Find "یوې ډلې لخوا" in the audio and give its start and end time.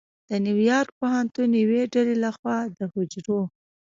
1.63-2.57